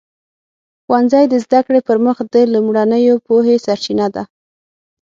[0.83, 4.23] ښوونځی د زده کړې پر مخ د لومړنیو پوهې سرچینه ده.